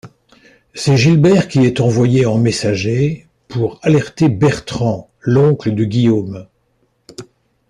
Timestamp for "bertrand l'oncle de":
4.29-5.83